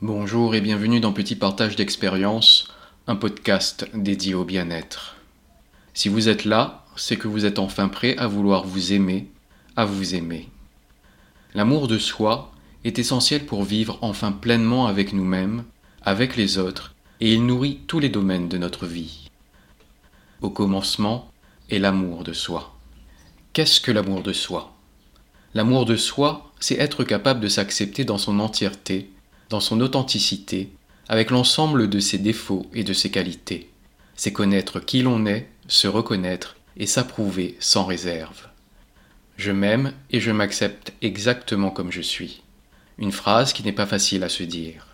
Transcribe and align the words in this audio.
Bonjour 0.00 0.54
et 0.54 0.60
bienvenue 0.60 1.00
dans 1.00 1.12
Petit 1.12 1.34
Partage 1.34 1.74
d'expérience, 1.74 2.68
un 3.08 3.16
podcast 3.16 3.88
dédié 3.94 4.32
au 4.32 4.44
bien-être. 4.44 5.16
Si 5.92 6.08
vous 6.08 6.28
êtes 6.28 6.44
là, 6.44 6.84
c'est 6.94 7.16
que 7.16 7.26
vous 7.26 7.44
êtes 7.44 7.58
enfin 7.58 7.88
prêt 7.88 8.16
à 8.16 8.28
vouloir 8.28 8.64
vous 8.64 8.92
aimer, 8.92 9.28
à 9.74 9.84
vous 9.86 10.14
aimer. 10.14 10.50
L'amour 11.52 11.88
de 11.88 11.98
soi 11.98 12.52
est 12.84 13.00
essentiel 13.00 13.44
pour 13.44 13.64
vivre 13.64 13.98
enfin 14.00 14.30
pleinement 14.30 14.86
avec 14.86 15.12
nous-mêmes, 15.12 15.64
avec 16.02 16.36
les 16.36 16.58
autres, 16.58 16.94
et 17.20 17.32
il 17.34 17.44
nourrit 17.44 17.80
tous 17.88 17.98
les 17.98 18.08
domaines 18.08 18.48
de 18.48 18.56
notre 18.56 18.86
vie. 18.86 19.28
Au 20.42 20.50
commencement 20.50 21.32
est 21.70 21.80
l'amour 21.80 22.22
de 22.22 22.32
soi. 22.32 22.76
Qu'est-ce 23.52 23.80
que 23.80 23.90
l'amour 23.90 24.22
de 24.22 24.32
soi? 24.32 24.76
L'amour 25.54 25.86
de 25.86 25.96
soi, 25.96 26.52
c'est 26.60 26.78
être 26.78 27.02
capable 27.02 27.40
de 27.40 27.48
s'accepter 27.48 28.04
dans 28.04 28.18
son 28.18 28.38
entièreté, 28.38 29.10
dans 29.50 29.60
son 29.60 29.80
authenticité, 29.80 30.70
avec 31.08 31.30
l'ensemble 31.30 31.88
de 31.88 32.00
ses 32.00 32.18
défauts 32.18 32.66
et 32.74 32.84
de 32.84 32.92
ses 32.92 33.10
qualités. 33.10 33.70
C'est 34.14 34.32
connaître 34.32 34.80
qui 34.80 35.02
l'on 35.02 35.26
est, 35.26 35.48
se 35.68 35.88
reconnaître 35.88 36.56
et 36.76 36.86
s'approuver 36.86 37.56
sans 37.60 37.84
réserve. 37.84 38.48
Je 39.36 39.52
m'aime 39.52 39.92
et 40.10 40.20
je 40.20 40.30
m'accepte 40.30 40.92
exactement 41.00 41.70
comme 41.70 41.92
je 41.92 42.02
suis. 42.02 42.42
Une 42.98 43.12
phrase 43.12 43.52
qui 43.52 43.62
n'est 43.62 43.72
pas 43.72 43.86
facile 43.86 44.24
à 44.24 44.28
se 44.28 44.42
dire. 44.42 44.86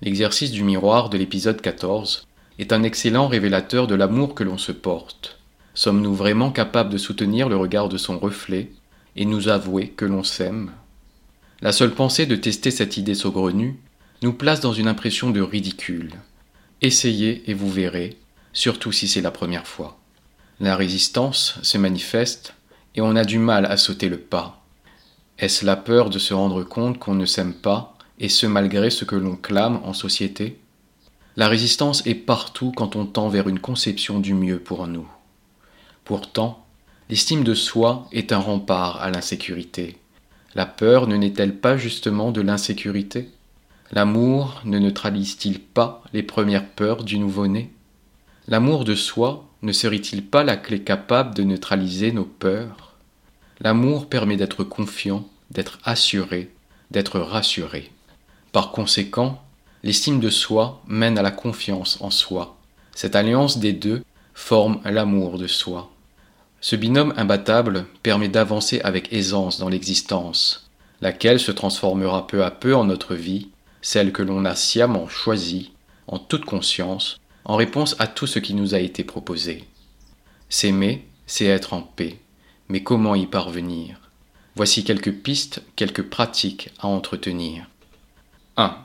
L'exercice 0.00 0.50
du 0.50 0.64
miroir 0.64 1.10
de 1.10 1.18
l'épisode 1.18 1.60
14 1.60 2.26
est 2.58 2.72
un 2.72 2.82
excellent 2.82 3.28
révélateur 3.28 3.86
de 3.86 3.94
l'amour 3.94 4.34
que 4.34 4.44
l'on 4.44 4.58
se 4.58 4.72
porte. 4.72 5.38
Sommes-nous 5.74 6.14
vraiment 6.14 6.50
capables 6.50 6.90
de 6.90 6.98
soutenir 6.98 7.48
le 7.48 7.56
regard 7.56 7.88
de 7.88 7.98
son 7.98 8.18
reflet 8.18 8.70
et 9.16 9.26
nous 9.26 9.48
avouer 9.48 9.88
que 9.88 10.06
l'on 10.06 10.24
s'aime? 10.24 10.72
La 11.60 11.72
seule 11.72 11.92
pensée 11.92 12.24
de 12.24 12.36
tester 12.36 12.70
cette 12.70 12.96
idée 12.96 13.14
saugrenue 13.14 13.78
nous 14.22 14.32
place 14.34 14.60
dans 14.60 14.72
une 14.72 14.88
impression 14.88 15.30
de 15.30 15.40
ridicule. 15.40 16.12
Essayez 16.82 17.42
et 17.50 17.54
vous 17.54 17.70
verrez, 17.70 18.18
surtout 18.52 18.92
si 18.92 19.08
c'est 19.08 19.22
la 19.22 19.30
première 19.30 19.66
fois. 19.66 19.98
La 20.60 20.76
résistance 20.76 21.58
se 21.62 21.78
manifeste 21.78 22.54
et 22.94 23.00
on 23.00 23.16
a 23.16 23.24
du 23.24 23.38
mal 23.38 23.64
à 23.64 23.76
sauter 23.76 24.08
le 24.08 24.18
pas. 24.18 24.62
Est-ce 25.38 25.64
la 25.64 25.76
peur 25.76 26.10
de 26.10 26.18
se 26.18 26.34
rendre 26.34 26.62
compte 26.64 26.98
qu'on 26.98 27.14
ne 27.14 27.24
s'aime 27.24 27.54
pas, 27.54 27.96
et 28.18 28.28
ce 28.28 28.46
malgré 28.46 28.90
ce 28.90 29.06
que 29.06 29.16
l'on 29.16 29.36
clame 29.36 29.80
en 29.84 29.94
société? 29.94 30.58
La 31.36 31.48
résistance 31.48 32.06
est 32.06 32.14
partout 32.14 32.72
quand 32.76 32.96
on 32.96 33.06
tend 33.06 33.30
vers 33.30 33.48
une 33.48 33.60
conception 33.60 34.20
du 34.20 34.34
mieux 34.34 34.58
pour 34.58 34.86
nous. 34.86 35.08
Pourtant, 36.04 36.66
l'estime 37.08 37.42
de 37.42 37.54
soi 37.54 38.06
est 38.12 38.32
un 38.32 38.38
rempart 38.38 39.00
à 39.00 39.10
l'insécurité. 39.10 39.96
La 40.54 40.66
peur 40.66 41.06
ne 41.06 41.16
n'est-elle 41.16 41.56
pas 41.56 41.78
justement 41.78 42.32
de 42.32 42.42
l'insécurité? 42.42 43.30
L'amour 43.92 44.60
ne 44.64 44.78
neutralise-t-il 44.78 45.58
pas 45.58 46.04
les 46.12 46.22
premières 46.22 46.68
peurs 46.68 47.02
du 47.02 47.18
nouveau-né? 47.18 47.72
L'amour 48.46 48.84
de 48.84 48.94
soi 48.94 49.48
ne 49.62 49.72
serait-il 49.72 50.24
pas 50.24 50.44
la 50.44 50.56
clé 50.56 50.82
capable 50.82 51.34
de 51.34 51.42
neutraliser 51.42 52.12
nos 52.12 52.24
peurs? 52.24 52.94
L'amour 53.58 54.08
permet 54.08 54.36
d'être 54.36 54.62
confiant, 54.62 55.28
d'être 55.50 55.80
assuré, 55.84 56.52
d'être 56.92 57.18
rassuré. 57.18 57.90
Par 58.52 58.70
conséquent, 58.70 59.42
l'estime 59.82 60.20
de 60.20 60.30
soi 60.30 60.80
mène 60.86 61.18
à 61.18 61.22
la 61.22 61.32
confiance 61.32 61.98
en 62.00 62.10
soi. 62.10 62.56
Cette 62.94 63.16
alliance 63.16 63.58
des 63.58 63.72
deux 63.72 64.04
forme 64.34 64.80
l'amour 64.84 65.36
de 65.36 65.48
soi. 65.48 65.90
Ce 66.60 66.76
binôme 66.76 67.12
imbattable 67.16 67.86
permet 68.04 68.28
d'avancer 68.28 68.80
avec 68.82 69.12
aisance 69.12 69.58
dans 69.58 69.68
l'existence, 69.68 70.70
laquelle 71.00 71.40
se 71.40 71.50
transformera 71.50 72.28
peu 72.28 72.44
à 72.44 72.52
peu 72.52 72.76
en 72.76 72.84
notre 72.84 73.16
vie 73.16 73.48
celle 73.82 74.12
que 74.12 74.22
l'on 74.22 74.44
a 74.44 74.54
sciemment 74.54 75.08
choisie, 75.08 75.72
en 76.06 76.18
toute 76.18 76.44
conscience, 76.44 77.18
en 77.44 77.56
réponse 77.56 77.96
à 77.98 78.06
tout 78.06 78.26
ce 78.26 78.38
qui 78.38 78.54
nous 78.54 78.74
a 78.74 78.78
été 78.78 79.04
proposé. 79.04 79.64
S'aimer, 80.48 81.06
c'est 81.26 81.46
être 81.46 81.72
en 81.72 81.82
paix, 81.82 82.18
mais 82.68 82.82
comment 82.82 83.14
y 83.14 83.26
parvenir? 83.26 84.00
Voici 84.56 84.84
quelques 84.84 85.12
pistes, 85.12 85.62
quelques 85.76 86.02
pratiques 86.02 86.70
à 86.80 86.88
entretenir. 86.88 87.66
1. 88.56 88.76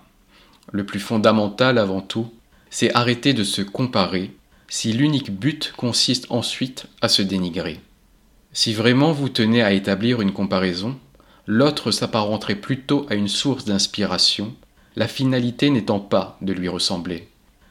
Le 0.72 0.86
plus 0.86 1.00
fondamental 1.00 1.78
avant 1.78 2.02
tout, 2.02 2.32
c'est 2.70 2.94
arrêter 2.96 3.34
de 3.34 3.44
se 3.44 3.62
comparer 3.62 4.32
si 4.68 4.94
l'unique 4.94 5.32
but 5.32 5.74
consiste 5.76 6.28
ensuite 6.30 6.88
à 7.02 7.08
se 7.08 7.22
dénigrer. 7.22 7.80
Si 8.54 8.74
vraiment 8.74 9.12
vous 9.12 9.30
tenez 9.30 9.62
à 9.62 9.74
établir 9.74 10.22
une 10.22 10.34
comparaison, 10.34 10.98
l'autre 11.46 11.92
s'apparenterait 11.92 12.56
plutôt 12.56 13.06
à 13.10 13.16
une 13.16 13.28
source 13.28 13.66
d'inspiration 13.66 14.56
la 14.96 15.08
finalité 15.08 15.70
n'étant 15.70 16.00
pas 16.00 16.38
de 16.42 16.54
lui 16.54 16.68
ressembler. 16.68 17.28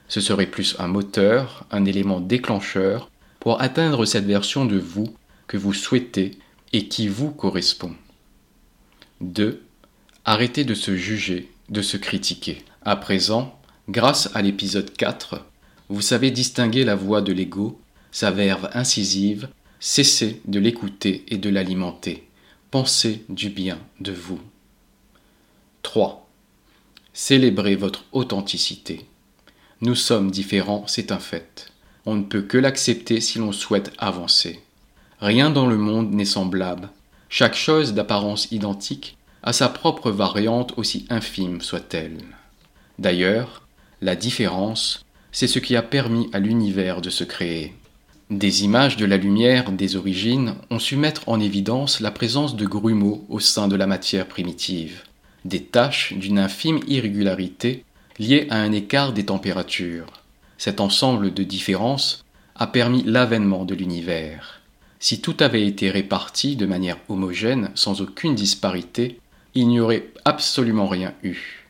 Ce 0.09 0.21
serait 0.21 0.47
plus 0.47 0.77
un 0.79 0.89
moteur, 0.89 1.67
un 1.71 1.85
élément 1.85 2.21
déclencheur 2.21 3.11
pour 3.41 3.61
atteindre 3.61 4.05
cette 4.05 4.27
version 4.27 4.65
de 4.65 4.79
vous 4.79 5.15
que 5.47 5.57
vous 5.57 5.73
souhaitez 5.73 6.33
et 6.73 6.89
qui 6.89 7.09
vous 7.09 7.31
correspond. 7.31 7.93
2. 9.21 9.63
Arrêtez 10.25 10.65
de 10.65 10.75
se 10.75 10.97
juger, 10.97 11.51
de 11.69 11.83
se 11.83 11.97
critiquer. 11.97 12.63
À 12.83 12.97
présent, 12.97 13.59
grâce 13.89 14.31
à 14.35 14.43
l'épisode 14.43 14.93
4, 14.93 15.45
vous 15.89 16.01
savez 16.01 16.31
distinguer 16.31 16.85
la 16.85 16.97
voix 16.97 17.23
de 17.23 17.33
l'ego, 17.33 17.81
sa 18.11 18.31
verve 18.31 18.69
incisive, 18.73 19.49
cessez 19.81 20.41
de 20.47 20.59
l'écouter 20.59 21.25
et 21.29 21.37
de 21.37 21.51
l'alimenter. 21.51 22.29
Pensez 22.71 23.25
du 23.29 23.51
bien 23.51 23.79
de 24.01 24.13
vous. 24.13 24.41
3. 25.83 26.24
Célébrez 27.17 27.77
votre 27.77 28.07
authenticité. 28.11 29.07
Nous 29.81 29.95
sommes 29.95 30.33
différents, 30.33 30.83
c'est 30.89 31.13
un 31.13 31.21
fait. 31.21 31.69
On 32.07 32.17
ne 32.17 32.25
peut 32.25 32.43
que 32.43 32.59
l'accepter 32.59 33.21
si 33.21 33.39
l'on 33.39 33.53
souhaite 33.53 33.93
avancer. 33.99 34.61
Rien 35.21 35.51
dans 35.51 35.69
le 35.69 35.77
monde 35.77 36.13
n'est 36.13 36.25
semblable. 36.25 36.89
Chaque 37.29 37.55
chose 37.55 37.95
d'apparence 37.95 38.51
identique 38.51 39.17
a 39.45 39.53
sa 39.53 39.69
propre 39.69 40.11
variante 40.11 40.75
aussi 40.77 41.07
infime 41.09 41.61
soit-elle. 41.61 42.19
D'ailleurs, 42.99 43.63
la 44.01 44.17
différence, 44.17 45.05
c'est 45.31 45.47
ce 45.47 45.61
qui 45.61 45.77
a 45.77 45.83
permis 45.83 46.29
à 46.33 46.41
l'univers 46.41 47.01
de 47.01 47.11
se 47.11 47.23
créer. 47.23 47.75
Des 48.29 48.65
images 48.65 48.97
de 48.97 49.07
la 49.07 49.19
lumière 49.19 49.71
des 49.71 49.95
origines 49.95 50.57
ont 50.69 50.81
su 50.81 50.97
mettre 50.97 51.29
en 51.29 51.39
évidence 51.39 52.01
la 52.01 52.11
présence 52.11 52.57
de 52.57 52.67
grumeaux 52.67 53.25
au 53.29 53.39
sein 53.39 53.69
de 53.69 53.77
la 53.77 53.87
matière 53.87 54.27
primitive 54.27 55.05
des 55.45 55.63
taches 55.63 56.13
d'une 56.15 56.39
infime 56.39 56.81
irrégularité 56.87 57.85
liées 58.19 58.47
à 58.51 58.57
un 58.57 58.73
écart 58.73 59.13
des 59.13 59.27
températures. 59.27 60.07
Cet 60.59 60.81
ensemble 60.81 61.35
de 61.35 61.43
différences 61.43 62.25
a 62.55 62.67
permis 62.67 63.03
l'avènement 63.03 63.65
de 63.65 63.75
l'univers. 63.75 64.61
Si 65.01 65.21
tout 65.21 65.37
avait 65.41 65.67
été 65.67 65.91
réparti 65.91 66.57
de 66.57 66.67
manière 66.67 66.99
homogène, 67.09 67.71
sans 67.75 68.01
aucune 68.01 68.35
disparité, 68.35 69.21
il 69.55 69.69
n'y 69.69 69.81
aurait 69.81 70.09
absolument 70.25 70.89
rien 70.89 71.15
eu. 71.23 71.67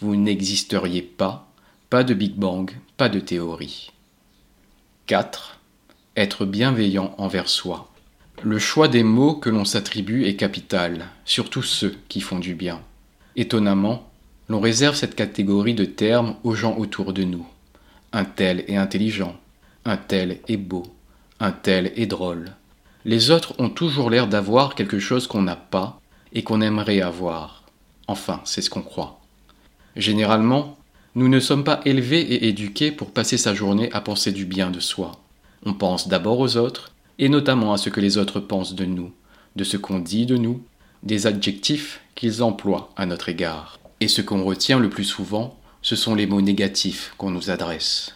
Vous 0.00 0.16
n'existeriez 0.16 1.02
pas, 1.02 1.52
pas 1.90 2.04
de 2.04 2.14
Big 2.14 2.34
Bang, 2.34 2.70
pas 2.96 3.08
de 3.08 3.20
théorie. 3.20 3.90
4. 5.06 5.58
Être 6.16 6.46
bienveillant 6.46 7.14
envers 7.18 7.48
soi. 7.48 7.90
Le 8.42 8.58
choix 8.58 8.88
des 8.88 9.02
mots 9.02 9.34
que 9.34 9.50
l'on 9.50 9.64
s'attribue 9.64 10.24
est 10.24 10.36
capital, 10.36 11.08
surtout 11.24 11.62
ceux 11.62 11.96
qui 12.08 12.20
font 12.20 12.38
du 12.38 12.54
bien. 12.54 12.80
Étonnamment, 13.38 14.10
l'on 14.48 14.58
réserve 14.58 14.96
cette 14.96 15.14
catégorie 15.14 15.72
de 15.72 15.84
termes 15.84 16.34
aux 16.42 16.56
gens 16.56 16.76
autour 16.76 17.12
de 17.12 17.22
nous. 17.22 17.46
Un 18.12 18.24
tel 18.24 18.64
est 18.66 18.74
intelligent, 18.74 19.36
un 19.84 19.96
tel 19.96 20.40
est 20.48 20.56
beau, 20.56 20.82
un 21.38 21.52
tel 21.52 21.92
est 21.94 22.06
drôle. 22.06 22.50
Les 23.04 23.30
autres 23.30 23.54
ont 23.60 23.70
toujours 23.70 24.10
l'air 24.10 24.26
d'avoir 24.26 24.74
quelque 24.74 24.98
chose 24.98 25.28
qu'on 25.28 25.42
n'a 25.42 25.54
pas 25.54 26.00
et 26.32 26.42
qu'on 26.42 26.60
aimerait 26.60 27.00
avoir. 27.00 27.62
Enfin, 28.08 28.40
c'est 28.42 28.60
ce 28.60 28.70
qu'on 28.70 28.82
croit. 28.82 29.20
Généralement, 29.94 30.76
nous 31.14 31.28
ne 31.28 31.38
sommes 31.38 31.62
pas 31.62 31.80
élevés 31.84 32.22
et 32.22 32.48
éduqués 32.48 32.90
pour 32.90 33.12
passer 33.12 33.38
sa 33.38 33.54
journée 33.54 33.88
à 33.92 34.00
penser 34.00 34.32
du 34.32 34.46
bien 34.46 34.72
de 34.72 34.80
soi. 34.80 35.12
On 35.64 35.74
pense 35.74 36.08
d'abord 36.08 36.40
aux 36.40 36.56
autres, 36.56 36.90
et 37.20 37.28
notamment 37.28 37.72
à 37.72 37.78
ce 37.78 37.88
que 37.88 38.00
les 38.00 38.18
autres 38.18 38.40
pensent 38.40 38.74
de 38.74 38.84
nous, 38.84 39.12
de 39.54 39.62
ce 39.62 39.76
qu'on 39.76 40.00
dit 40.00 40.26
de 40.26 40.36
nous, 40.36 40.60
des 41.02 41.26
adjectifs 41.26 42.00
qu'ils 42.14 42.42
emploient 42.42 42.90
à 42.96 43.06
notre 43.06 43.28
égard. 43.28 43.78
Et 44.00 44.08
ce 44.08 44.22
qu'on 44.22 44.44
retient 44.44 44.78
le 44.78 44.90
plus 44.90 45.04
souvent, 45.04 45.58
ce 45.82 45.96
sont 45.96 46.14
les 46.14 46.26
mots 46.26 46.40
négatifs 46.40 47.14
qu'on 47.18 47.30
nous 47.30 47.50
adresse. 47.50 48.14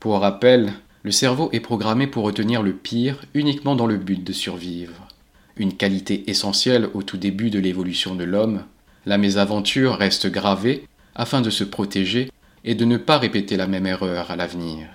Pour 0.00 0.20
rappel, 0.20 0.72
le 1.02 1.10
cerveau 1.10 1.50
est 1.52 1.60
programmé 1.60 2.06
pour 2.06 2.24
retenir 2.24 2.62
le 2.62 2.72
pire 2.72 3.24
uniquement 3.34 3.76
dans 3.76 3.86
le 3.86 3.96
but 3.96 4.24
de 4.24 4.32
survivre. 4.32 5.08
Une 5.56 5.74
qualité 5.74 6.28
essentielle 6.30 6.88
au 6.94 7.02
tout 7.02 7.16
début 7.16 7.50
de 7.50 7.58
l'évolution 7.58 8.14
de 8.14 8.24
l'homme, 8.24 8.64
la 9.06 9.18
mésaventure 9.18 9.96
reste 9.96 10.26
gravée 10.26 10.88
afin 11.14 11.42
de 11.42 11.50
se 11.50 11.64
protéger 11.64 12.30
et 12.64 12.74
de 12.74 12.84
ne 12.84 12.96
pas 12.96 13.18
répéter 13.18 13.56
la 13.56 13.66
même 13.66 13.86
erreur 13.86 14.30
à 14.30 14.36
l'avenir. 14.36 14.88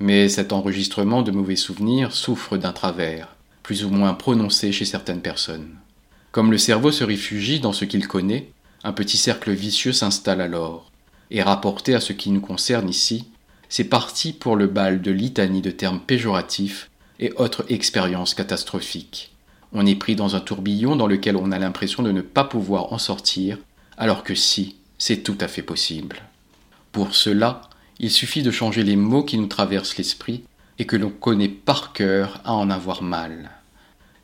Mais 0.00 0.28
cet 0.28 0.52
enregistrement 0.52 1.22
de 1.22 1.30
mauvais 1.30 1.56
souvenirs 1.56 2.12
souffre 2.12 2.56
d'un 2.56 2.72
travers, 2.72 3.36
plus 3.62 3.84
ou 3.84 3.90
moins 3.90 4.14
prononcé 4.14 4.72
chez 4.72 4.84
certaines 4.84 5.20
personnes. 5.20 5.76
Comme 6.34 6.50
le 6.50 6.58
cerveau 6.58 6.90
se 6.90 7.04
réfugie 7.04 7.60
dans 7.60 7.72
ce 7.72 7.84
qu'il 7.84 8.08
connaît, 8.08 8.50
un 8.82 8.92
petit 8.92 9.18
cercle 9.18 9.52
vicieux 9.52 9.92
s'installe 9.92 10.40
alors. 10.40 10.90
et 11.30 11.42
rapporté 11.42 11.94
à 11.94 12.00
ce 12.00 12.12
qui 12.12 12.30
nous 12.30 12.40
concerne 12.40 12.88
ici, 12.88 13.28
c'est 13.68 13.84
parti 13.84 14.32
pour 14.32 14.56
le 14.56 14.66
bal 14.66 15.00
de 15.00 15.12
litanie 15.12 15.62
de 15.62 15.70
termes 15.70 16.00
péjoratifs 16.00 16.90
et 17.20 17.32
autres 17.36 17.64
expériences 17.68 18.34
catastrophiques. 18.34 19.32
On 19.72 19.86
est 19.86 19.94
pris 19.94 20.16
dans 20.16 20.34
un 20.34 20.40
tourbillon 20.40 20.96
dans 20.96 21.06
lequel 21.06 21.36
on 21.36 21.52
a 21.52 21.58
l'impression 21.60 22.02
de 22.02 22.10
ne 22.10 22.20
pas 22.20 22.42
pouvoir 22.42 22.92
en 22.92 22.98
sortir, 22.98 23.56
alors 23.96 24.24
que 24.24 24.34
si, 24.34 24.74
c'est 24.98 25.22
tout 25.22 25.38
à 25.40 25.46
fait 25.46 25.62
possible. 25.62 26.16
Pour 26.90 27.14
cela, 27.14 27.60
il 28.00 28.10
suffit 28.10 28.42
de 28.42 28.50
changer 28.50 28.82
les 28.82 28.96
mots 28.96 29.22
qui 29.22 29.38
nous 29.38 29.46
traversent 29.46 29.98
l'esprit 29.98 30.42
et 30.80 30.84
que 30.84 30.96
l'on 30.96 31.10
connaît 31.10 31.48
par 31.48 31.92
cœur 31.92 32.40
à 32.44 32.54
en 32.54 32.70
avoir 32.70 33.04
mal. 33.04 33.52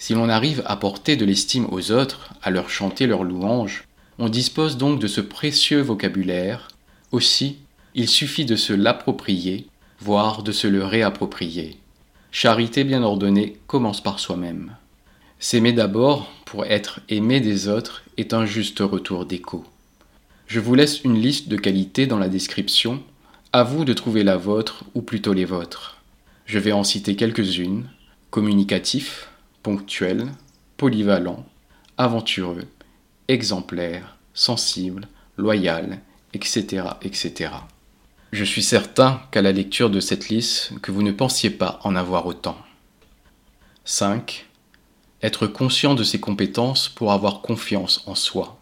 Si 0.00 0.14
l'on 0.14 0.30
arrive 0.30 0.62
à 0.64 0.76
porter 0.76 1.16
de 1.16 1.26
l'estime 1.26 1.66
aux 1.70 1.92
autres, 1.92 2.32
à 2.42 2.48
leur 2.50 2.70
chanter 2.70 3.06
leurs 3.06 3.22
louanges, 3.22 3.84
on 4.18 4.30
dispose 4.30 4.78
donc 4.78 4.98
de 4.98 5.06
ce 5.06 5.20
précieux 5.20 5.82
vocabulaire. 5.82 6.68
Aussi, 7.12 7.58
il 7.94 8.08
suffit 8.08 8.46
de 8.46 8.56
se 8.56 8.72
l'approprier, 8.72 9.66
voire 10.00 10.42
de 10.42 10.52
se 10.52 10.66
le 10.66 10.82
réapproprier. 10.86 11.76
Charité 12.32 12.82
bien 12.82 13.02
ordonnée 13.02 13.58
commence 13.66 14.02
par 14.02 14.20
soi-même. 14.20 14.74
S'aimer 15.38 15.74
d'abord 15.74 16.32
pour 16.46 16.64
être 16.64 17.00
aimé 17.10 17.40
des 17.40 17.68
autres 17.68 18.02
est 18.16 18.32
un 18.32 18.46
juste 18.46 18.80
retour 18.80 19.26
d'écho. 19.26 19.66
Je 20.46 20.60
vous 20.60 20.74
laisse 20.74 21.04
une 21.04 21.20
liste 21.20 21.48
de 21.48 21.58
qualités 21.58 22.06
dans 22.06 22.18
la 22.18 22.30
description, 22.30 23.02
à 23.52 23.64
vous 23.64 23.84
de 23.84 23.92
trouver 23.92 24.24
la 24.24 24.38
vôtre 24.38 24.84
ou 24.94 25.02
plutôt 25.02 25.34
les 25.34 25.44
vôtres. 25.44 25.98
Je 26.46 26.58
vais 26.58 26.72
en 26.72 26.84
citer 26.84 27.16
quelques-unes 27.16 27.84
communicatif, 28.30 29.29
ponctuel, 29.62 30.28
polyvalent, 30.76 31.44
aventureux, 31.98 32.66
exemplaire, 33.28 34.16
sensible, 34.34 35.06
loyal, 35.36 36.00
etc., 36.34 36.84
etc. 37.02 37.50
Je 38.32 38.44
suis 38.44 38.62
certain 38.62 39.22
qu'à 39.30 39.42
la 39.42 39.52
lecture 39.52 39.90
de 39.90 40.00
cette 40.00 40.28
liste, 40.28 40.72
que 40.82 40.92
vous 40.92 41.02
ne 41.02 41.12
pensiez 41.12 41.50
pas 41.50 41.80
en 41.82 41.96
avoir 41.96 42.26
autant. 42.26 42.56
5. 43.84 44.46
Être 45.22 45.46
conscient 45.46 45.94
de 45.94 46.04
ses 46.04 46.20
compétences 46.20 46.88
pour 46.88 47.12
avoir 47.12 47.40
confiance 47.42 48.02
en 48.06 48.14
soi. 48.14 48.58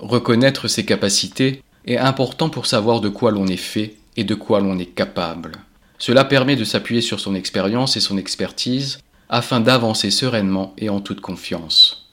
Reconnaître 0.00 0.68
ses 0.68 0.84
capacités 0.84 1.62
est 1.86 1.96
important 1.96 2.50
pour 2.50 2.66
savoir 2.66 3.00
de 3.00 3.08
quoi 3.08 3.30
l'on 3.30 3.46
est 3.46 3.56
fait 3.56 3.96
et 4.16 4.24
de 4.24 4.34
quoi 4.34 4.60
l'on 4.60 4.78
est 4.78 4.94
capable. 4.94 5.52
Cela 5.98 6.24
permet 6.24 6.56
de 6.56 6.64
s'appuyer 6.64 7.00
sur 7.00 7.20
son 7.20 7.34
expérience 7.34 7.96
et 7.96 8.00
son 8.00 8.18
expertise 8.18 8.98
afin 9.34 9.58
d'avancer 9.58 10.12
sereinement 10.12 10.74
et 10.78 10.88
en 10.88 11.00
toute 11.00 11.20
confiance. 11.20 12.06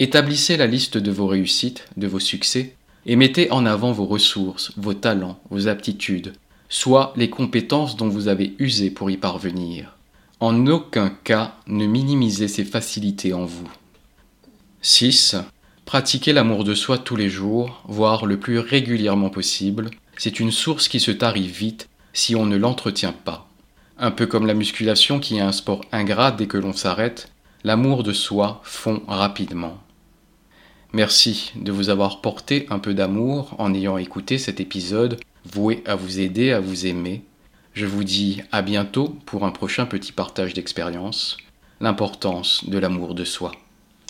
Établissez 0.00 0.58
la 0.58 0.66
liste 0.66 0.98
de 0.98 1.10
vos 1.10 1.26
réussites, 1.26 1.88
de 1.96 2.06
vos 2.06 2.20
succès, 2.20 2.74
et 3.06 3.16
mettez 3.16 3.50
en 3.50 3.64
avant 3.64 3.90
vos 3.90 4.04
ressources, 4.04 4.72
vos 4.76 4.92
talents, 4.92 5.40
vos 5.48 5.66
aptitudes, 5.66 6.34
soit 6.68 7.14
les 7.16 7.30
compétences 7.30 7.96
dont 7.96 8.10
vous 8.10 8.28
avez 8.28 8.54
usé 8.58 8.90
pour 8.90 9.10
y 9.10 9.16
parvenir. 9.16 9.96
En 10.40 10.66
aucun 10.66 11.08
cas 11.08 11.54
ne 11.68 11.86
minimisez 11.86 12.48
ces 12.48 12.66
facilités 12.66 13.32
en 13.32 13.46
vous. 13.46 13.70
6. 14.82 15.36
Pratiquez 15.86 16.34
l'amour 16.34 16.64
de 16.64 16.74
soi 16.74 16.98
tous 16.98 17.16
les 17.16 17.30
jours, 17.30 17.82
voire 17.88 18.26
le 18.26 18.38
plus 18.38 18.58
régulièrement 18.58 19.30
possible. 19.30 19.88
C'est 20.18 20.38
une 20.38 20.52
source 20.52 20.88
qui 20.88 21.00
se 21.00 21.12
tarit 21.12 21.48
vite 21.48 21.88
si 22.12 22.36
on 22.36 22.44
ne 22.44 22.58
l'entretient 22.58 23.14
pas. 23.14 23.47
Un 24.00 24.12
peu 24.12 24.26
comme 24.26 24.46
la 24.46 24.54
musculation 24.54 25.18
qui 25.18 25.38
est 25.38 25.40
un 25.40 25.50
sport 25.50 25.84
ingrat 25.90 26.30
dès 26.30 26.46
que 26.46 26.56
l'on 26.56 26.72
s'arrête, 26.72 27.32
l'amour 27.64 28.04
de 28.04 28.12
soi 28.12 28.60
fond 28.62 29.02
rapidement. 29.08 29.78
Merci 30.92 31.52
de 31.56 31.72
vous 31.72 31.90
avoir 31.90 32.20
porté 32.20 32.66
un 32.70 32.78
peu 32.78 32.94
d'amour 32.94 33.56
en 33.58 33.74
ayant 33.74 33.98
écouté 33.98 34.38
cet 34.38 34.60
épisode 34.60 35.18
voué 35.52 35.82
à 35.84 35.96
vous 35.96 36.20
aider 36.20 36.52
à 36.52 36.60
vous 36.60 36.86
aimer. 36.86 37.24
Je 37.74 37.86
vous 37.86 38.04
dis 38.04 38.40
à 38.52 38.62
bientôt 38.62 39.16
pour 39.26 39.44
un 39.44 39.50
prochain 39.50 39.84
petit 39.84 40.12
partage 40.12 40.54
d'expérience, 40.54 41.36
l'importance 41.80 42.68
de 42.68 42.78
l'amour 42.78 43.16
de 43.16 43.24
soi. 43.24 43.50